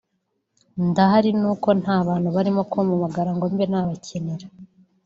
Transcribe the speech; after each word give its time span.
ndahari 0.87 1.29
nuko 1.39 1.69
nta 1.81 1.97
bantu 2.07 2.27
barimo 2.35 2.61
kumpamagara 2.71 3.29
ngo 3.35 3.45
mbe 3.53 3.65
nabakinira 3.71 4.47